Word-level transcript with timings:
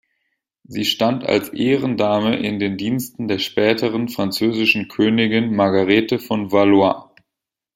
Sie 0.63 0.83
stand 0.83 1.25
als 1.25 1.49
Ehrendame 1.49 2.35
in 2.39 2.57
den 2.57 2.75
Diensten 2.75 3.27
der 3.27 3.37
späteren 3.37 4.09
französischen 4.09 4.87
Königin 4.87 5.53
Margarete 5.55 6.17
von 6.17 6.51
Valois. 6.51 7.11